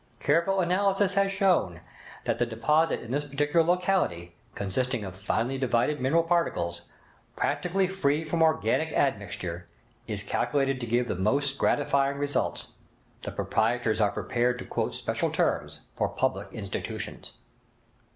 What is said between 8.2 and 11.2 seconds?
from organic admixture, is calculated to give the